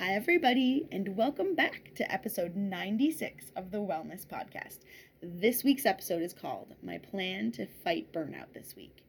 Hi, 0.00 0.14
everybody, 0.14 0.88
and 0.90 1.16
welcome 1.16 1.54
back 1.54 1.92
to 1.94 2.12
episode 2.12 2.56
96 2.56 3.52
of 3.54 3.70
the 3.70 3.78
Wellness 3.78 4.26
Podcast. 4.26 4.78
This 5.22 5.62
week's 5.62 5.86
episode 5.86 6.20
is 6.20 6.34
called 6.34 6.74
My 6.82 6.98
Plan 6.98 7.52
to 7.52 7.68
Fight 7.84 8.12
Burnout 8.12 8.52
This 8.52 8.74
Week. 8.76 9.04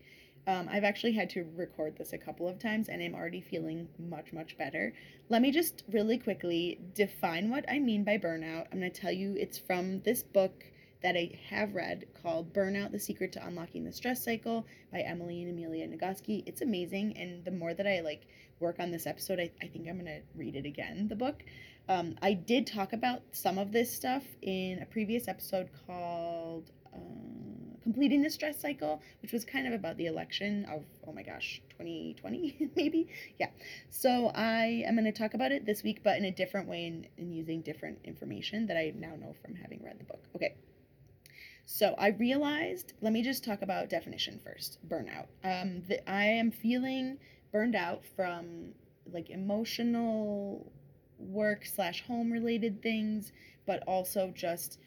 Um, 0.45 0.69
I've 0.71 0.83
actually 0.83 1.13
had 1.13 1.31
to 1.31 1.49
record 1.55 1.97
this 1.97 2.13
a 2.13 2.19
couple 2.19 2.47
of 2.47 2.59
times 2.59 2.87
and 2.87 3.01
I'm 3.01 3.15
already 3.15 3.41
feeling 3.41 3.87
much, 3.97 4.31
much 4.31 4.59
better. 4.59 4.93
Let 5.27 5.41
me 5.41 5.49
just 5.49 5.83
really 5.91 6.19
quickly 6.19 6.79
define 6.93 7.49
what 7.49 7.65
I 7.67 7.79
mean 7.79 8.03
by 8.03 8.19
burnout. 8.19 8.67
I'm 8.71 8.79
going 8.79 8.91
to 8.91 9.01
tell 9.01 9.11
you 9.11 9.35
it's 9.39 9.57
from 9.57 10.01
this 10.01 10.21
book 10.21 10.65
that 11.05 11.15
I 11.15 11.29
have 11.51 11.75
read 11.75 12.07
called 12.23 12.51
Burnout 12.51 12.91
The 12.91 12.97
Secret 12.97 13.31
to 13.33 13.45
Unlocking 13.45 13.83
the 13.83 13.91
Stress 13.91 14.25
Cycle 14.25 14.65
by 14.91 15.01
Emily 15.01 15.43
and 15.43 15.51
Amelia 15.51 15.87
Nagoski. 15.87 16.41
It's 16.47 16.63
amazing. 16.63 17.15
And 17.15 17.45
the 17.45 17.51
more 17.51 17.75
that 17.75 17.85
I 17.85 17.99
like 17.99 18.25
work 18.59 18.77
on 18.79 18.89
this 18.89 19.05
episode, 19.05 19.39
I, 19.39 19.51
I 19.61 19.67
think 19.67 19.87
I'm 19.87 19.99
going 19.99 20.07
to 20.07 20.21
read 20.35 20.55
it 20.55 20.65
again, 20.65 21.07
the 21.07 21.15
book. 21.15 21.43
Um, 21.87 22.15
I 22.23 22.33
did 22.33 22.65
talk 22.65 22.93
about 22.93 23.21
some 23.33 23.59
of 23.59 23.71
this 23.71 23.95
stuff 23.95 24.23
in 24.41 24.79
a 24.81 24.85
previous 24.87 25.27
episode 25.27 25.69
called 25.85 26.71
uh, 26.91 26.97
Completing 27.83 28.23
the 28.23 28.31
Stress 28.31 28.59
Cycle, 28.59 28.99
which 29.21 29.31
was 29.31 29.45
kind 29.45 29.67
of 29.67 29.73
about 29.73 29.97
the 29.97 30.07
election 30.07 30.65
of, 30.65 30.85
oh 31.07 31.13
my 31.13 31.21
gosh, 31.21 31.61
2020, 31.77 32.71
maybe? 32.75 33.09
Yeah. 33.39 33.49
So 33.91 34.31
I 34.33 34.83
am 34.87 34.95
going 34.95 35.05
to 35.05 35.11
talk 35.11 35.35
about 35.35 35.51
it 35.51 35.67
this 35.67 35.83
week, 35.83 36.01
but 36.03 36.17
in 36.17 36.25
a 36.25 36.31
different 36.31 36.67
way 36.67 36.87
and, 36.87 37.07
and 37.19 37.31
using 37.31 37.61
different 37.61 37.99
information 38.05 38.65
that 38.65 38.75
I 38.75 38.91
now 38.97 39.15
know 39.15 39.35
from 39.45 39.53
having 39.53 39.83
read 39.83 39.99
the 39.99 40.05
book. 40.05 40.23
Okay. 40.35 40.55
So 41.65 41.95
I 41.97 42.09
realized, 42.09 42.93
let 43.01 43.11
me 43.11 43.23
just 43.23 43.43
talk 43.43 43.61
about 43.61 43.89
definition 43.89 44.39
first 44.43 44.77
burnout. 44.87 45.27
Um, 45.43 45.81
that 45.89 46.09
I 46.09 46.25
am 46.25 46.51
feeling 46.51 47.17
burned 47.51 47.75
out 47.75 48.03
from 48.15 48.73
like 49.11 49.29
emotional 49.29 50.71
work 51.17 51.65
slash 51.65 52.03
home 52.05 52.31
related 52.31 52.81
things, 52.81 53.31
but 53.65 53.83
also 53.87 54.31
just 54.35 54.79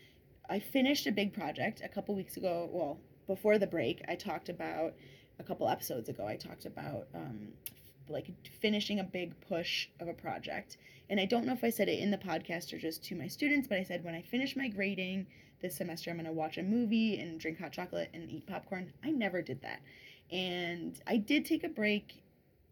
I 0.49 0.59
finished 0.61 1.07
a 1.07 1.13
big 1.13 1.35
project 1.35 1.83
a 1.85 1.89
couple 1.89 2.15
weeks 2.15 2.37
ago. 2.37 2.69
Well, 2.73 2.99
before 3.27 3.59
the 3.59 3.67
break, 3.67 4.03
I 4.09 4.15
talked 4.15 4.49
about 4.49 4.95
a 5.39 5.43
couple 5.43 5.69
episodes 5.69 6.09
ago. 6.09 6.27
I 6.27 6.37
talked 6.37 6.65
about 6.65 7.09
um, 7.15 7.49
like 8.11 8.29
finishing 8.61 8.99
a 8.99 9.05
big 9.05 9.41
push 9.41 9.89
of 10.01 10.09
a 10.09 10.15
project, 10.15 10.77
and 11.11 11.19
I 11.19 11.25
don't 11.25 11.47
know 11.47 11.53
if 11.53 11.65
I 11.65 11.71
said 11.71 11.89
it 11.89 11.99
in 11.99 12.11
the 12.11 12.19
podcast 12.19 12.73
or 12.73 12.79
just 12.79 13.03
to 13.05 13.15
my 13.15 13.29
students, 13.29 13.67
but 13.67 13.79
I 13.79 13.83
said 13.83 14.05
when 14.05 14.15
I 14.15 14.23
finish 14.23 14.57
my 14.57 14.69
grading 14.69 15.27
this 15.61 15.77
semester 15.77 16.11
I'm 16.11 16.17
going 16.17 16.27
to 16.27 16.33
watch 16.33 16.59
a 16.59 16.63
movie 16.63 17.19
and 17.19 17.41
drink 17.41 17.59
hot 17.59 17.73
chocolate 17.73 18.11
and 18.15 18.31
eat 18.31 18.47
popcorn. 18.47 18.93
I 19.05 19.11
never 19.11 19.43
did 19.43 19.63
that. 19.63 19.81
And 20.31 21.01
I 21.07 21.17
did 21.17 21.45
take 21.45 21.65
a 21.65 21.69
break. 21.69 22.23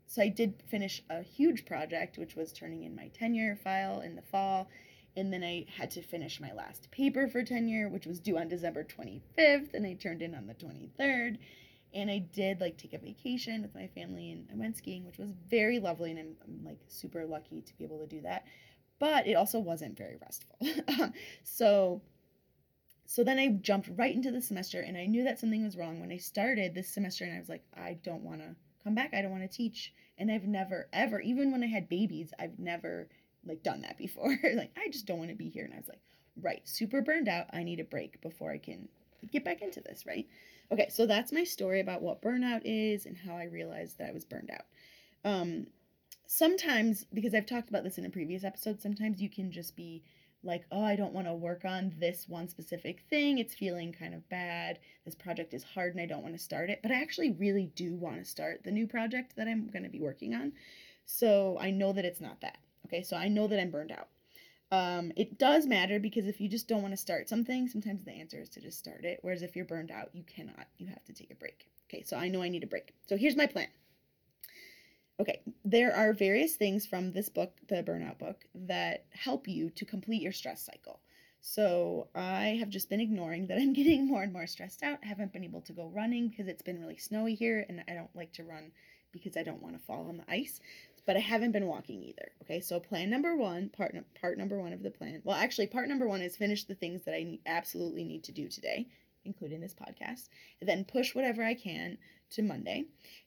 So 0.07 0.23
I 0.23 0.29
did 0.29 0.63
finish 0.69 1.03
a 1.11 1.23
huge 1.23 1.65
project, 1.67 2.17
which 2.17 2.37
was 2.37 2.53
turning 2.53 2.85
in 2.85 2.95
my 2.95 3.09
tenure 3.09 3.57
file 3.57 4.01
in 4.01 4.15
the 4.15 4.23
fall. 4.23 4.69
And 5.17 5.33
then 5.33 5.43
I 5.43 5.67
had 5.79 5.91
to 5.93 6.03
finish 6.03 6.41
my 6.41 6.53
last 6.53 6.91
paper 6.91 7.27
for 7.27 7.43
tenure, 7.43 7.89
which 7.89 8.07
was 8.07 8.21
due 8.21 8.37
on 8.37 8.49
December 8.49 8.85
25th, 8.85 9.73
and 9.73 9.87
I 9.87 9.95
turned 9.95 10.21
in 10.21 10.35
on 10.35 10.47
the 10.47 10.55
23rd. 10.55 11.39
And 11.97 12.11
I 12.11 12.19
did 12.19 12.61
like 12.61 12.77
take 12.77 12.93
a 12.93 12.99
vacation 12.99 13.63
with 13.63 13.75
my 13.75 13.89
family 13.89 14.31
and 14.31 14.47
I 14.53 14.57
went 14.57 14.77
skiing, 14.77 15.05
which 15.05 15.19
was 15.19 15.33
very 15.51 15.79
lovely. 15.81 16.11
And 16.11 16.21
I'm, 16.21 16.37
I'm 16.45 16.65
like 16.65 16.79
super 16.89 17.25
lucky 17.25 17.63
to 17.63 17.79
be 17.79 17.85
able 17.85 17.99
to 17.99 18.07
do 18.07 18.21
that. 18.21 18.45
But 18.99 19.27
it 19.27 19.35
also 19.35 19.59
wasn't 19.59 19.97
very 19.97 20.17
restful. 20.21 20.59
so 21.43 22.03
so 23.07 23.23
then 23.23 23.39
I 23.39 23.49
jumped 23.49 23.89
right 23.97 24.15
into 24.15 24.33
the 24.33 24.43
semester 24.43 24.81
and 24.81 24.97
I 24.97 25.07
knew 25.07 25.25
that 25.25 25.39
something 25.39 25.65
was 25.65 25.77
wrong 25.77 26.01
when 26.01 26.11
I 26.11 26.17
started 26.17 26.75
this 26.75 26.89
semester 26.89 27.25
and 27.25 27.35
I 27.35 27.39
was 27.39 27.49
like, 27.49 27.65
I 27.75 27.99
don't 28.03 28.23
want 28.23 28.41
to 28.41 28.57
come 28.83 28.95
back. 28.95 29.15
I 29.15 29.23
don't 29.23 29.31
want 29.31 29.49
to 29.49 29.57
teach. 29.57 29.95
And 30.19 30.31
I've 30.31 30.47
never, 30.47 30.89
ever, 30.93 31.21
even 31.21 31.53
when 31.53 31.63
I 31.63 31.67
had 31.67 31.89
babies, 31.89 32.33
I've 32.39 32.59
never 32.59 33.09
like 33.47 33.63
done 33.63 33.83
that 33.83 33.97
before. 33.97 34.37
like, 34.55 34.77
I 34.77 34.89
just 34.89 35.07
don't 35.07 35.19
want 35.19 35.31
to 35.31 35.37
be 35.37 35.49
here. 35.49 35.65
And 35.65 35.73
I 35.73 35.79
was 35.79 35.89
like, 35.89 36.01
right, 36.43 36.67
super 36.69 37.01
burned 37.01 37.29
out. 37.29 37.47
I 37.53 37.63
need 37.63 37.81
a 37.81 37.85
break 37.85 38.21
before 38.21 38.51
I 38.51 38.59
can 38.59 38.89
get 39.31 39.45
back 39.45 39.63
into 39.63 39.81
this, 39.81 40.05
right? 40.05 40.27
Okay, 40.73 40.89
so 40.91 41.07
that's 41.07 41.33
my 41.33 41.45
story 41.45 41.81
about 41.81 42.03
what 42.03 42.23
burnout 42.23 42.63
is 42.65 43.07
and 43.07 43.17
how 43.17 43.37
I 43.37 43.45
realized 43.45 43.99
that 43.99 44.09
I 44.09 44.13
was 44.13 44.25
burned 44.25 44.51
out. 44.51 44.65
Um, 45.25 45.69
sometimes, 46.27 47.05
because 47.15 47.35
I've 47.35 47.47
talked 47.47 47.69
about 47.69 47.85
this 47.85 47.99
in 47.99 48.07
a 48.07 48.11
previous 48.11 48.45
episode, 48.45 48.81
sometimes 48.81 49.21
you 49.21 49.31
can 49.31 49.53
just 49.53 49.77
be 49.77 50.03
like, 50.43 50.65
oh, 50.73 50.83
I 50.83 50.97
don't 50.97 51.13
want 51.13 51.27
to 51.27 51.35
work 51.35 51.65
on 51.65 51.95
this 51.99 52.29
one 52.29 52.49
specific 52.49 53.05
thing. 53.11 53.39
It's 53.39 53.55
feeling 53.55 53.93
kind 53.93 54.15
of 54.15 54.29
bad. 54.29 54.79
This 55.05 55.15
project 55.15 55.55
is 55.55 55.63
hard 55.63 55.95
and 55.95 56.03
I 56.03 56.07
don't 56.07 56.23
want 56.23 56.35
to 56.35 56.43
start 56.43 56.71
it. 56.71 56.81
But 56.83 56.93
I 56.93 57.01
actually 57.01 57.33
really 57.33 57.71
do 57.75 57.95
want 57.95 58.19
to 58.19 58.25
start 58.25 58.63
the 58.65 58.71
new 58.71 58.87
project 58.87 59.35
that 59.37 59.49
I'm 59.49 59.69
going 59.69 59.83
to 59.85 59.89
be 59.89 60.01
working 60.01 60.35
on. 60.35 60.53
So 61.05 61.59
I 61.61 61.71
know 61.71 61.93
that 61.93 62.05
it's 62.05 62.21
not 62.21 62.41
that. 62.41 62.59
Okay, 62.87 63.03
so 63.03 63.17
I 63.17 63.29
know 63.29 63.47
that 63.49 63.61
I'm 63.61 63.71
burned 63.71 63.93
out. 63.93 64.09
Um, 64.73 65.13
it 65.17 65.39
does 65.39 65.67
matter 65.67 66.01
because 66.01 66.27
if 66.27 66.41
you 66.41 66.49
just 66.49 66.67
don't 66.67 66.83
want 66.83 66.93
to 66.93 66.97
start 66.97 67.29
something, 67.29 67.69
sometimes 67.69 68.05
the 68.05 68.13
answer 68.13 68.41
is 68.41 68.49
to 68.51 68.61
just 68.61 68.79
start 68.79 69.05
it. 69.05 69.21
Whereas 69.23 69.43
if 69.43 69.55
you're 69.55 69.65
burned 69.65 69.91
out, 69.91 70.11
you 70.13 70.25
cannot. 70.25 70.67
You 70.79 70.89
have 70.89 71.05
to 71.05 71.13
take 71.13 71.31
a 71.31 71.37
break. 71.37 71.67
Okay, 71.89 72.03
so 72.03 72.17
I 72.17 72.29
know 72.29 72.43
I 72.43 72.49
need 72.49 72.65
a 72.65 72.69
break. 72.69 72.93
So 73.07 73.17
here's 73.17 73.37
my 73.37 73.47
plan. 73.47 73.69
Okay, 75.19 75.41
there 75.65 75.95
are 75.95 76.13
various 76.13 76.57
things 76.57 76.85
from 76.85 77.13
this 77.13 77.29
book, 77.29 77.53
the 77.69 77.83
Burnout 77.83 78.19
book, 78.19 78.45
that 78.55 79.07
help 79.11 79.49
you 79.49 79.71
to 79.71 79.85
complete 79.85 80.21
your 80.21 80.33
stress 80.33 80.63
cycle. 80.63 81.01
So 81.49 82.09
I 82.13 82.57
have 82.59 82.71
just 82.71 82.91
been 82.91 83.01
ignoring 83.01 83.47
that 83.47 83.59
I'm 83.59 83.73
getting 83.81 84.05
more 84.05 84.25
and 84.25 84.33
more 84.33 84.49
stressed 84.49 84.83
out. 84.83 84.99
I 85.05 85.07
haven't 85.07 85.33
been 85.33 85.45
able 85.45 85.61
to 85.61 85.73
go 85.73 85.93
running 85.95 86.27
because 86.27 86.49
it's 86.49 86.61
been 86.61 86.81
really 86.81 86.97
snowy 86.97 87.37
here 87.37 87.65
and 87.69 87.85
I 87.87 87.95
don't 87.95 88.15
like 88.17 88.33
to 88.33 88.43
run 88.43 88.73
because 89.13 89.37
I 89.37 89.45
don't 89.45 89.63
want 89.63 89.79
to 89.79 89.87
fall 89.87 90.09
on 90.09 90.17
the 90.17 90.29
ice. 90.29 90.59
But 91.07 91.17
I 91.17 91.21
haven't 91.21 91.53
been 91.53 91.69
walking 91.69 92.03
either. 92.03 92.33
Okay, 92.43 92.59
so 92.59 92.81
plan 92.81 93.11
number 93.11 93.37
one, 93.37 93.69
part 93.69 93.95
part 94.21 94.39
number 94.39 94.61
one 94.61 94.73
of 94.73 94.83
the 94.83 94.91
plan. 94.91 95.23
Well, 95.23 95.37
actually, 95.37 95.69
part 95.69 95.89
number 95.89 96.09
one 96.09 96.21
is 96.21 96.37
finish 96.37 96.65
the 96.65 96.75
things 96.75 97.05
that 97.05 97.15
I 97.15 97.39
absolutely 97.47 98.03
need 98.03 98.25
to 98.25 98.33
do 98.33 98.49
today, 98.49 98.89
including 99.25 99.61
this 99.61 99.73
podcast. 99.73 100.29
And 100.61 100.69
then 100.69 100.85
push 100.85 101.15
whatever 101.15 101.45
I 101.45 101.55
can 101.55 101.97
to 102.31 102.43
Monday 102.43 102.87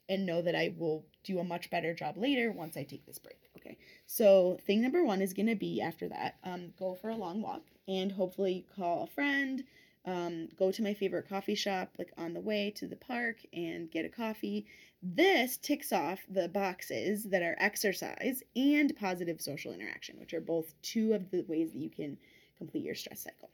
and 0.09 0.25
know 0.25 0.41
that 0.41 0.55
I 0.55 0.73
will 0.77 1.05
do 1.23 1.39
a 1.39 1.43
much 1.45 1.69
better 1.69 1.93
job 1.93 2.17
later 2.17 2.51
once 2.51 2.75
I 2.75 2.83
take 2.83 3.05
this 3.05 3.17
break. 3.17 3.49
Okay. 3.55 3.77
So 4.07 4.59
thing 4.67 4.81
number 4.81 5.05
one 5.05 5.21
is 5.21 5.33
gonna 5.33 5.55
be 5.55 5.79
after 5.79 6.09
that, 6.09 6.35
um, 6.43 6.73
go 6.77 6.95
for 6.95 7.09
a 7.11 7.15
long 7.15 7.41
walk 7.41 7.61
and 7.89 8.13
hopefully 8.13 8.65
call 8.75 9.03
a 9.03 9.07
friend, 9.07 9.63
um, 10.05 10.47
go 10.57 10.71
to 10.71 10.83
my 10.83 10.93
favorite 10.93 11.27
coffee 11.27 11.55
shop 11.55 11.89
like 11.97 12.13
on 12.17 12.33
the 12.33 12.39
way 12.39 12.71
to 12.77 12.87
the 12.87 12.95
park 12.95 13.37
and 13.51 13.91
get 13.91 14.05
a 14.05 14.09
coffee. 14.09 14.65
This 15.01 15.57
ticks 15.57 15.91
off 15.91 16.19
the 16.29 16.47
boxes 16.47 17.25
that 17.25 17.41
are 17.41 17.57
exercise 17.59 18.43
and 18.55 18.95
positive 18.95 19.41
social 19.41 19.73
interaction, 19.73 20.19
which 20.19 20.33
are 20.33 20.41
both 20.41 20.73
two 20.81 21.13
of 21.13 21.31
the 21.31 21.41
ways 21.47 21.73
that 21.73 21.79
you 21.79 21.89
can 21.89 22.17
complete 22.57 22.83
your 22.83 22.95
stress 22.95 23.21
cycle 23.21 23.49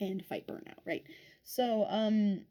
and 0.00 0.24
fight 0.24 0.46
burnout, 0.46 0.78
right? 0.86 1.04
So, 1.42 1.86
um, 1.88 2.42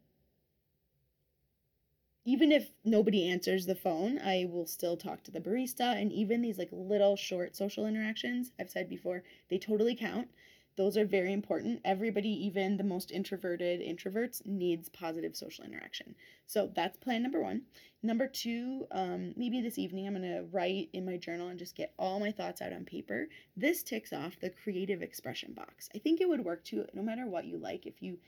even 2.26 2.50
if 2.50 2.70
nobody 2.84 3.28
answers 3.28 3.66
the 3.66 3.76
phone, 3.76 4.18
I 4.18 4.48
will 4.50 4.66
still 4.66 4.96
talk 4.96 5.22
to 5.22 5.30
the 5.30 5.40
barista. 5.40 5.94
And 6.00 6.12
even 6.12 6.42
these 6.42 6.58
like 6.58 6.70
little 6.72 7.14
short 7.14 7.54
social 7.54 7.86
interactions, 7.86 8.50
I've 8.58 8.68
said 8.68 8.88
before, 8.88 9.22
they 9.48 9.58
totally 9.58 9.94
count. 9.94 10.28
Those 10.76 10.98
are 10.98 11.06
very 11.06 11.32
important. 11.32 11.80
Everybody, 11.84 12.28
even 12.28 12.76
the 12.76 12.84
most 12.84 13.10
introverted 13.10 13.80
introverts, 13.80 14.44
needs 14.44 14.90
positive 14.90 15.34
social 15.34 15.64
interaction. 15.64 16.14
So 16.46 16.70
that's 16.74 16.98
plan 16.98 17.22
number 17.22 17.40
one. 17.40 17.62
Number 18.02 18.28
two, 18.28 18.86
um, 18.90 19.32
maybe 19.36 19.62
this 19.62 19.78
evening 19.78 20.06
I'm 20.06 20.14
going 20.14 20.30
to 20.30 20.44
write 20.52 20.90
in 20.92 21.06
my 21.06 21.16
journal 21.16 21.48
and 21.48 21.58
just 21.58 21.76
get 21.76 21.94
all 21.98 22.20
my 22.20 22.30
thoughts 22.30 22.60
out 22.60 22.72
on 22.74 22.84
paper. 22.84 23.28
This 23.56 23.82
ticks 23.82 24.12
off 24.12 24.38
the 24.40 24.50
creative 24.50 25.00
expression 25.00 25.54
box. 25.54 25.88
I 25.94 25.98
think 25.98 26.20
it 26.20 26.28
would 26.28 26.44
work 26.44 26.62
too, 26.62 26.84
no 26.92 27.02
matter 27.02 27.26
what 27.26 27.46
you 27.46 27.56
like. 27.56 27.86
If 27.86 28.02
you 28.02 28.18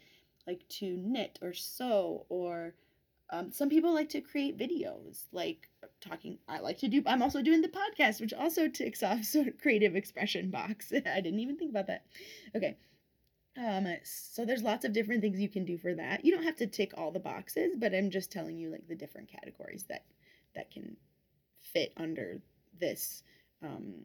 like 0.46 0.66
to 0.68 0.96
knit 0.96 1.38
or 1.42 1.52
sew 1.52 2.24
or 2.30 2.74
um, 3.30 3.52
some 3.52 3.68
people 3.68 3.92
like 3.92 4.08
to 4.10 4.20
create 4.20 4.58
videos, 4.58 5.24
like 5.32 5.68
talking. 6.00 6.38
I 6.48 6.60
like 6.60 6.78
to 6.78 6.88
do. 6.88 7.02
I'm 7.06 7.22
also 7.22 7.42
doing 7.42 7.60
the 7.60 7.68
podcast, 7.68 8.20
which 8.20 8.32
also 8.32 8.68
ticks 8.68 9.02
off 9.02 9.24
sort 9.24 9.48
of 9.48 9.58
creative 9.58 9.96
expression 9.96 10.50
box. 10.50 10.92
I 10.92 11.20
didn't 11.20 11.40
even 11.40 11.56
think 11.56 11.70
about 11.70 11.88
that. 11.88 12.04
Okay. 12.56 12.76
Um, 13.56 13.88
so 14.04 14.44
there's 14.44 14.62
lots 14.62 14.84
of 14.84 14.92
different 14.92 15.20
things 15.20 15.40
you 15.40 15.48
can 15.48 15.64
do 15.64 15.78
for 15.78 15.92
that. 15.94 16.24
You 16.24 16.32
don't 16.32 16.44
have 16.44 16.56
to 16.56 16.66
tick 16.66 16.92
all 16.96 17.10
the 17.10 17.18
boxes, 17.18 17.72
but 17.76 17.92
I'm 17.92 18.10
just 18.10 18.30
telling 18.30 18.56
you 18.56 18.70
like 18.70 18.86
the 18.86 18.94
different 18.94 19.28
categories 19.28 19.84
that 19.88 20.04
that 20.54 20.70
can 20.70 20.96
fit 21.60 21.92
under 21.96 22.40
this 22.80 23.22
um, 23.62 24.04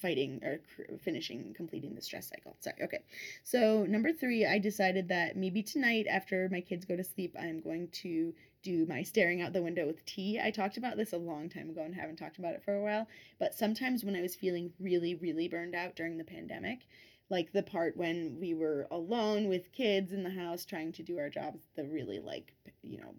fighting 0.00 0.40
or 0.42 0.60
finishing 0.98 1.54
completing 1.54 1.94
the 1.94 2.02
stress 2.02 2.28
cycle. 2.28 2.56
Sorry 2.60 2.76
okay. 2.82 3.00
So 3.44 3.84
number 3.88 4.12
three 4.12 4.46
i 4.46 4.58
decided 4.58 5.08
that 5.08 5.36
maybe 5.36 5.62
tonight 5.62 6.06
after 6.10 6.48
my 6.50 6.60
kids 6.60 6.84
go 6.84 6.96
to 6.96 7.04
sleep 7.04 7.34
i'm 7.38 7.60
going 7.60 7.88
to 7.88 8.32
do 8.62 8.86
my 8.86 9.02
staring 9.02 9.40
out 9.40 9.52
the 9.52 9.62
window 9.62 9.86
with 9.86 10.04
tea. 10.04 10.40
I 10.42 10.50
talked 10.50 10.76
about 10.76 10.96
this 10.96 11.12
a 11.12 11.16
long 11.16 11.48
time 11.48 11.70
ago 11.70 11.82
and 11.82 11.94
haven't 11.94 12.16
talked 12.16 12.38
about 12.38 12.54
it 12.54 12.62
for 12.64 12.74
a 12.74 12.82
while 12.82 13.06
but 13.38 13.54
sometimes 13.54 14.04
when 14.04 14.16
i 14.16 14.20
was 14.20 14.34
feeling 14.34 14.72
really 14.80 15.14
really 15.14 15.48
burned 15.48 15.74
out 15.74 15.96
during 15.96 16.18
the 16.18 16.24
pandemic 16.24 16.86
like 17.30 17.52
the 17.52 17.62
part 17.62 17.96
when 17.96 18.38
we 18.40 18.54
were 18.54 18.86
alone 18.90 19.48
with 19.48 19.72
kids 19.72 20.12
in 20.12 20.22
the 20.22 20.30
house 20.30 20.64
trying 20.64 20.92
to 20.92 21.02
do 21.02 21.18
our 21.18 21.30
jobs 21.30 21.60
the 21.76 21.84
really 21.84 22.18
like 22.18 22.52
you 22.82 22.98
know 22.98 23.14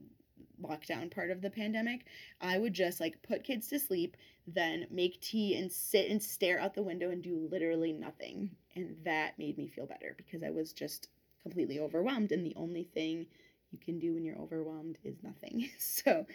lockdown 0.61 1.11
part 1.11 1.31
of 1.31 1.41
the 1.41 1.49
pandemic, 1.49 2.05
I 2.41 2.57
would 2.57 2.73
just 2.73 2.99
like 2.99 3.21
put 3.21 3.43
kids 3.43 3.67
to 3.69 3.79
sleep, 3.79 4.17
then 4.47 4.87
make 4.89 5.21
tea 5.21 5.55
and 5.55 5.71
sit 5.71 6.09
and 6.09 6.21
stare 6.21 6.59
out 6.59 6.73
the 6.73 6.83
window 6.83 7.09
and 7.09 7.21
do 7.21 7.47
literally 7.51 7.93
nothing. 7.93 8.51
And 8.75 8.95
that 9.03 9.37
made 9.37 9.57
me 9.57 9.67
feel 9.67 9.85
better 9.85 10.13
because 10.17 10.43
I 10.43 10.49
was 10.49 10.73
just 10.73 11.09
completely 11.41 11.79
overwhelmed. 11.79 12.31
And 12.31 12.45
the 12.45 12.55
only 12.55 12.83
thing 12.93 13.25
you 13.71 13.79
can 13.79 13.99
do 13.99 14.13
when 14.13 14.23
you're 14.25 14.37
overwhelmed 14.39 14.97
is 15.03 15.23
nothing. 15.23 15.69
So 15.79 16.25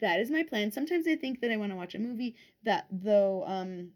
that 0.00 0.20
is 0.20 0.30
my 0.30 0.42
plan. 0.42 0.72
Sometimes 0.72 1.06
I 1.06 1.14
think 1.16 1.40
that 1.40 1.50
I 1.50 1.56
want 1.58 1.72
to 1.72 1.76
watch 1.76 1.94
a 1.94 1.98
movie 1.98 2.34
that 2.64 2.86
though 2.90 3.44
um 3.46 3.90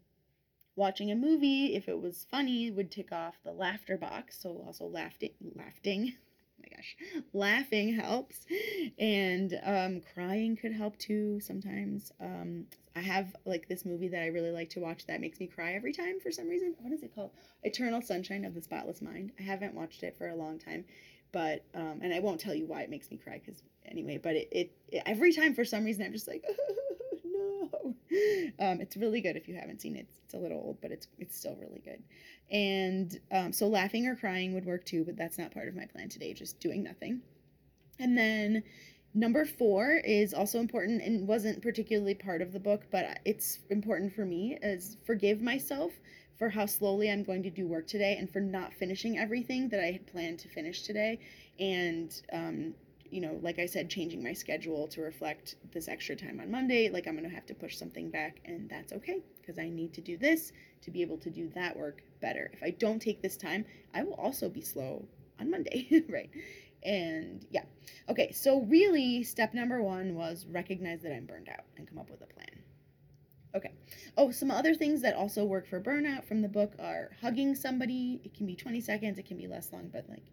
watching 0.75 1.11
a 1.11 1.15
movie 1.15 1.75
if 1.75 1.87
it 1.89 1.99
was 1.99 2.27
funny 2.29 2.69
would 2.71 2.91
tick 2.91 3.11
off 3.11 3.35
the 3.43 3.51
laughter 3.51 3.97
box. 3.97 4.39
So 4.41 4.63
also 4.65 4.85
laughing 4.85 5.31
laughing 5.55 6.13
my 6.59 6.75
gosh, 6.75 6.95
laughing 7.33 7.93
helps, 7.95 8.45
and 8.97 9.59
um, 9.63 10.01
crying 10.13 10.55
could 10.55 10.73
help 10.73 10.97
too 10.97 11.39
sometimes. 11.39 12.11
Um, 12.19 12.65
I 12.95 13.01
have 13.01 13.35
like 13.45 13.67
this 13.67 13.85
movie 13.85 14.07
that 14.09 14.21
I 14.21 14.27
really 14.27 14.51
like 14.51 14.69
to 14.71 14.79
watch 14.79 15.05
that 15.07 15.19
makes 15.19 15.39
me 15.39 15.47
cry 15.47 15.73
every 15.73 15.91
time 15.93 16.19
for 16.21 16.31
some 16.31 16.47
reason. 16.47 16.75
What 16.79 16.93
is 16.93 17.03
it 17.03 17.13
called? 17.13 17.31
Eternal 17.63 18.01
Sunshine 18.01 18.45
of 18.45 18.53
the 18.53 18.61
Spotless 18.61 19.01
Mind. 19.01 19.31
I 19.39 19.43
haven't 19.43 19.73
watched 19.73 20.03
it 20.03 20.17
for 20.17 20.29
a 20.29 20.35
long 20.35 20.59
time, 20.59 20.85
but 21.31 21.63
um, 21.73 21.99
and 22.01 22.13
I 22.13 22.19
won't 22.19 22.39
tell 22.39 22.55
you 22.55 22.65
why 22.65 22.81
it 22.81 22.89
makes 22.89 23.11
me 23.11 23.17
cry 23.17 23.41
because 23.43 23.61
anyway. 23.85 24.17
But 24.21 24.35
it, 24.35 24.47
it, 24.51 24.71
it 24.89 25.03
every 25.05 25.33
time 25.33 25.53
for 25.53 25.65
some 25.65 25.83
reason 25.83 26.05
I'm 26.05 26.13
just 26.13 26.27
like. 26.27 26.43
Um, 28.59 28.79
it's 28.79 28.95
really 28.95 29.19
good 29.19 29.35
if 29.35 29.49
you 29.49 29.55
haven't 29.55 29.81
seen 29.81 29.97
it. 29.97 30.07
It's, 30.07 30.17
it's, 30.23 30.33
a 30.33 30.37
little 30.37 30.57
old, 30.57 30.77
but 30.81 30.89
it's 30.89 31.07
it's 31.19 31.37
still 31.37 31.57
really 31.59 31.81
good. 31.83 32.01
And 32.49 33.19
um, 33.29 33.51
so 33.51 33.67
laughing 33.67 34.07
or 34.07 34.15
crying 34.15 34.53
would 34.53 34.65
work 34.65 34.85
too, 34.85 35.03
but 35.03 35.17
that's 35.17 35.37
not 35.37 35.51
part 35.51 35.67
of 35.67 35.75
my 35.75 35.85
plan 35.85 36.07
today. 36.07 36.33
Just 36.33 36.61
doing 36.61 36.81
nothing. 36.81 37.21
And 37.99 38.17
then 38.17 38.63
number 39.13 39.43
four 39.43 40.01
is 40.05 40.33
also 40.33 40.59
important 40.59 41.01
and 41.01 41.27
wasn't 41.27 41.61
particularly 41.61 42.13
part 42.13 42.41
of 42.41 42.53
the 42.53 42.59
book, 42.59 42.83
but 42.91 43.19
it's 43.25 43.59
important 43.69 44.13
for 44.13 44.25
me. 44.25 44.57
Is 44.61 44.95
forgive 45.05 45.41
myself 45.41 45.91
for 46.37 46.49
how 46.49 46.65
slowly 46.65 47.11
I'm 47.11 47.23
going 47.23 47.43
to 47.43 47.49
do 47.49 47.67
work 47.67 47.87
today 47.87 48.15
and 48.17 48.31
for 48.31 48.39
not 48.39 48.73
finishing 48.73 49.17
everything 49.17 49.67
that 49.69 49.81
I 49.81 49.91
had 49.91 50.07
planned 50.07 50.39
to 50.39 50.49
finish 50.49 50.83
today, 50.83 51.19
and 51.59 52.13
um, 52.31 52.73
you 53.09 53.21
know, 53.21 53.39
like 53.41 53.59
I 53.59 53.65
said, 53.65 53.89
changing 53.89 54.23
my 54.23 54.33
schedule 54.33 54.87
to 54.89 55.01
reflect 55.01 55.55
this 55.71 55.87
extra 55.87 56.15
time 56.15 56.39
on 56.39 56.51
Monday. 56.51 56.89
Like, 56.89 57.07
I'm 57.07 57.15
going 57.15 57.29
to 57.29 57.35
have 57.35 57.45
to 57.47 57.53
push 57.53 57.77
something 57.77 58.09
back, 58.09 58.41
and 58.45 58.69
that's 58.69 58.93
okay 58.93 59.21
because 59.39 59.59
I 59.59 59.69
need 59.69 59.93
to 59.93 60.01
do 60.01 60.17
this 60.17 60.51
to 60.81 60.91
be 60.91 61.01
able 61.01 61.17
to 61.19 61.29
do 61.29 61.49
that 61.55 61.77
work 61.77 62.03
better. 62.21 62.49
If 62.53 62.63
I 62.63 62.71
don't 62.71 62.99
take 62.99 63.21
this 63.21 63.37
time, 63.37 63.65
I 63.93 64.03
will 64.03 64.15
also 64.15 64.49
be 64.49 64.61
slow 64.61 65.05
on 65.39 65.51
Monday, 65.51 66.03
right? 66.09 66.29
And 66.83 67.45
yeah. 67.49 67.63
Okay, 68.09 68.31
so 68.31 68.61
really, 68.61 69.23
step 69.23 69.53
number 69.53 69.81
one 69.81 70.15
was 70.15 70.45
recognize 70.49 71.01
that 71.01 71.13
I'm 71.13 71.25
burned 71.25 71.49
out 71.49 71.65
and 71.77 71.87
come 71.87 71.97
up 71.97 72.09
with 72.09 72.21
a 72.21 72.33
plan. 72.33 72.63
Okay. 73.55 73.71
Oh, 74.17 74.31
some 74.31 74.51
other 74.51 74.75
things 74.75 75.01
that 75.01 75.15
also 75.15 75.45
work 75.45 75.67
for 75.67 75.79
burnout 75.79 76.25
from 76.25 76.41
the 76.41 76.49
book 76.49 76.73
are 76.77 77.11
hugging 77.21 77.55
somebody. 77.55 78.19
It 78.23 78.33
can 78.33 78.45
be 78.45 78.55
20 78.55 78.81
seconds, 78.81 79.17
it 79.17 79.25
can 79.25 79.37
be 79.37 79.47
less 79.47 79.71
long, 79.71 79.89
but 79.91 80.05
like 80.09 80.25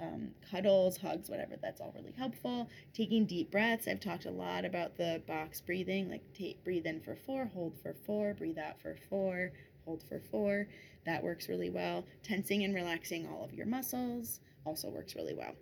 um, 0.00 0.30
cuddles, 0.50 0.96
hugs, 0.96 1.30
whatever. 1.30 1.54
That's 1.60 1.80
all 1.80 1.92
really 1.94 2.14
helpful. 2.16 2.68
Taking 2.92 3.26
deep 3.26 3.50
breaths. 3.50 3.86
I've 3.88 4.00
talked 4.00 4.26
a 4.26 4.30
lot 4.30 4.64
about 4.64 4.96
the 4.96 5.22
box 5.26 5.60
breathing, 5.60 6.10
like 6.10 6.22
take, 6.32 6.62
breathe 6.64 6.86
in 6.86 7.00
for 7.00 7.16
four, 7.16 7.46
hold 7.46 7.78
for 7.80 7.94
four, 8.06 8.34
breathe 8.34 8.58
out 8.58 8.80
for 8.80 8.96
four, 9.08 9.52
hold 9.84 10.02
for 10.08 10.20
four. 10.30 10.66
That 11.06 11.22
works 11.22 11.48
really 11.48 11.70
well. 11.70 12.04
Tensing 12.22 12.64
and 12.64 12.74
relaxing 12.74 13.28
all 13.28 13.44
of 13.44 13.52
your 13.52 13.66
muscles 13.66 14.40
also 14.64 14.88
works 14.88 15.14
really 15.14 15.34
well. 15.34 15.54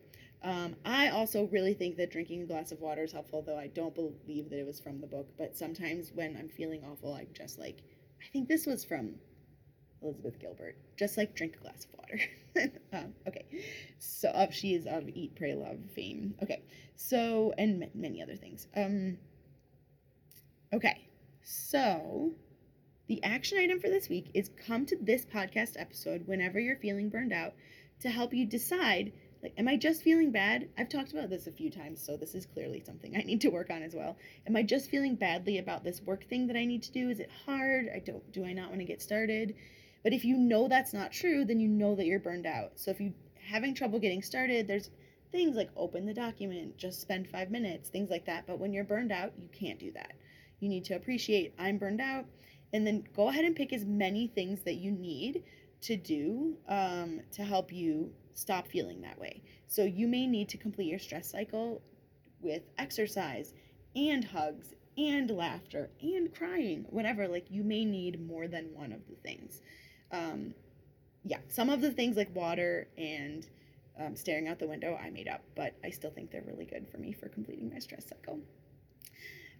Um, 0.44 0.74
I 0.84 1.10
also 1.10 1.44
really 1.52 1.74
think 1.74 1.96
that 1.96 2.10
drinking 2.10 2.42
a 2.42 2.46
glass 2.46 2.72
of 2.72 2.80
water 2.80 3.04
is 3.04 3.12
helpful, 3.12 3.42
though 3.42 3.58
I 3.58 3.68
don't 3.68 3.94
believe 3.94 4.50
that 4.50 4.58
it 4.58 4.66
was 4.66 4.80
from 4.80 5.00
the 5.00 5.06
book. 5.06 5.28
But 5.38 5.56
sometimes 5.56 6.10
when 6.14 6.36
I'm 6.36 6.48
feeling 6.48 6.82
awful, 6.84 7.14
I'm 7.14 7.28
just 7.32 7.58
like, 7.58 7.78
I 8.20 8.26
think 8.32 8.48
this 8.48 8.66
was 8.66 8.84
from 8.84 9.14
Elizabeth 10.02 10.38
Gilbert. 10.38 10.76
Just 10.96 11.16
like 11.16 11.34
drink 11.34 11.56
a 11.56 11.62
glass 11.62 11.86
of 11.86 11.98
water. 11.98 12.72
um, 12.92 13.14
okay, 13.26 13.44
so 13.98 14.28
uh, 14.28 14.50
she 14.50 14.74
is 14.74 14.86
of 14.86 15.08
Eat, 15.08 15.34
Pray, 15.36 15.54
Love 15.54 15.78
fame. 15.94 16.34
Okay, 16.42 16.62
so 16.96 17.52
and 17.58 17.84
m- 17.84 17.90
many 17.94 18.22
other 18.22 18.36
things. 18.36 18.66
Um, 18.76 19.18
okay, 20.72 21.08
so 21.42 22.32
the 23.08 23.22
action 23.24 23.58
item 23.58 23.80
for 23.80 23.88
this 23.88 24.08
week 24.08 24.30
is 24.34 24.50
come 24.66 24.86
to 24.86 24.96
this 25.00 25.24
podcast 25.24 25.72
episode 25.76 26.26
whenever 26.26 26.58
you're 26.60 26.76
feeling 26.76 27.08
burned 27.08 27.32
out 27.32 27.52
to 28.00 28.08
help 28.08 28.32
you 28.32 28.46
decide 28.46 29.12
like 29.42 29.52
am 29.58 29.68
i 29.68 29.76
just 29.76 30.02
feeling 30.02 30.30
bad 30.30 30.68
i've 30.78 30.88
talked 30.88 31.12
about 31.12 31.28
this 31.28 31.46
a 31.46 31.52
few 31.52 31.70
times 31.70 32.00
so 32.00 32.16
this 32.16 32.34
is 32.34 32.46
clearly 32.46 32.82
something 32.84 33.16
i 33.16 33.22
need 33.22 33.40
to 33.40 33.48
work 33.48 33.70
on 33.70 33.82
as 33.82 33.94
well 33.94 34.16
am 34.46 34.56
i 34.56 34.62
just 34.62 34.90
feeling 34.90 35.14
badly 35.14 35.58
about 35.58 35.84
this 35.84 36.00
work 36.02 36.24
thing 36.28 36.46
that 36.46 36.56
i 36.56 36.64
need 36.64 36.82
to 36.82 36.92
do 36.92 37.10
is 37.10 37.20
it 37.20 37.30
hard 37.44 37.86
i 37.94 37.98
don't 37.98 38.32
do 38.32 38.44
i 38.44 38.52
not 38.52 38.68
want 38.68 38.80
to 38.80 38.86
get 38.86 39.02
started 39.02 39.54
but 40.02 40.12
if 40.12 40.24
you 40.24 40.36
know 40.36 40.68
that's 40.68 40.92
not 40.92 41.12
true, 41.12 41.44
then 41.44 41.60
you 41.60 41.68
know 41.68 41.94
that 41.94 42.06
you're 42.06 42.18
burned 42.18 42.46
out. 42.46 42.72
So 42.76 42.90
if 42.90 43.00
you're 43.00 43.12
having 43.48 43.74
trouble 43.74 43.98
getting 43.98 44.22
started, 44.22 44.66
there's 44.66 44.90
things 45.30 45.56
like 45.56 45.70
open 45.76 46.06
the 46.06 46.14
document, 46.14 46.76
just 46.76 47.00
spend 47.00 47.28
five 47.28 47.50
minutes, 47.50 47.88
things 47.88 48.10
like 48.10 48.26
that. 48.26 48.46
But 48.46 48.58
when 48.58 48.72
you're 48.72 48.84
burned 48.84 49.12
out, 49.12 49.32
you 49.38 49.48
can't 49.52 49.78
do 49.78 49.92
that. 49.92 50.12
You 50.60 50.68
need 50.68 50.84
to 50.86 50.94
appreciate 50.94 51.54
I'm 51.58 51.78
burned 51.78 52.00
out, 52.00 52.26
and 52.72 52.86
then 52.86 53.04
go 53.14 53.28
ahead 53.28 53.44
and 53.44 53.56
pick 53.56 53.72
as 53.72 53.84
many 53.84 54.28
things 54.28 54.62
that 54.62 54.74
you 54.74 54.92
need 54.92 55.42
to 55.82 55.96
do 55.96 56.56
um, 56.68 57.20
to 57.32 57.42
help 57.42 57.72
you 57.72 58.12
stop 58.34 58.68
feeling 58.68 59.00
that 59.02 59.18
way. 59.18 59.42
So 59.66 59.84
you 59.84 60.06
may 60.06 60.26
need 60.26 60.48
to 60.50 60.56
complete 60.56 60.86
your 60.86 60.98
stress 60.98 61.30
cycle 61.30 61.82
with 62.40 62.62
exercise 62.78 63.54
and 63.96 64.24
hugs 64.24 64.74
and 64.96 65.30
laughter 65.30 65.90
and 66.00 66.32
crying, 66.34 66.86
whatever. 66.90 67.26
Like 67.26 67.46
you 67.50 67.64
may 67.64 67.84
need 67.84 68.24
more 68.24 68.48
than 68.48 68.74
one 68.74 68.92
of 68.92 69.00
the 69.08 69.16
things 69.22 69.60
um, 70.12 70.54
yeah, 71.24 71.38
some 71.48 71.70
of 71.70 71.80
the 71.80 71.90
things 71.90 72.16
like 72.16 72.34
water 72.34 72.88
and 72.96 73.46
um, 73.98 74.16
staring 74.16 74.48
out 74.48 74.58
the 74.58 74.66
window 74.66 74.98
I 75.02 75.10
made 75.10 75.28
up, 75.28 75.42
but 75.54 75.74
I 75.84 75.90
still 75.90 76.10
think 76.10 76.30
they're 76.30 76.44
really 76.46 76.64
good 76.64 76.88
for 76.88 76.98
me 76.98 77.12
for 77.12 77.28
completing 77.28 77.70
my 77.70 77.78
stress 77.78 78.06
cycle. 78.08 78.40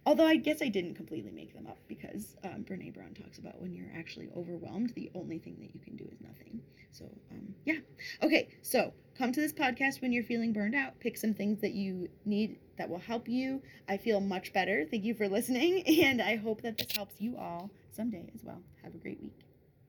Although 0.05 0.27
I 0.27 0.35
guess 0.35 0.61
I 0.61 0.67
didn't 0.67 0.95
completely 0.95 1.31
make 1.31 1.53
them 1.53 1.65
up 1.65 1.77
because 1.87 2.35
um, 2.43 2.65
Brene 2.67 2.93
Brown 2.93 3.13
talks 3.13 3.37
about 3.37 3.61
when 3.61 3.73
you're 3.73 3.91
actually 3.97 4.29
overwhelmed, 4.35 4.91
the 4.95 5.09
only 5.15 5.39
thing 5.39 5.55
that 5.61 5.73
you 5.73 5.79
can 5.79 5.95
do 5.95 6.03
is 6.11 6.19
nothing. 6.19 6.59
So, 6.91 7.05
um, 7.31 7.55
yeah. 7.65 7.77
Okay, 8.21 8.49
so 8.61 8.93
come 9.17 9.31
to 9.31 9.39
this 9.39 9.53
podcast 9.53 10.01
when 10.01 10.11
you're 10.11 10.23
feeling 10.23 10.51
burned 10.51 10.75
out. 10.75 10.99
Pick 10.99 11.17
some 11.17 11.33
things 11.33 11.61
that 11.61 11.73
you 11.73 12.09
need 12.25 12.57
that 12.77 12.89
will 12.89 12.99
help 12.99 13.29
you. 13.29 13.61
I 13.87 13.97
feel 13.97 14.19
much 14.19 14.51
better. 14.51 14.85
Thank 14.89 15.05
you 15.05 15.13
for 15.13 15.29
listening, 15.29 15.83
and 16.03 16.21
I 16.21 16.35
hope 16.35 16.61
that 16.63 16.77
this 16.77 16.95
helps 16.95 17.15
you 17.19 17.37
all 17.37 17.71
someday 17.91 18.29
as 18.35 18.43
well. 18.43 18.61
Have 18.83 18.93
a 18.95 18.97
great 18.97 19.21
week. 19.21 19.32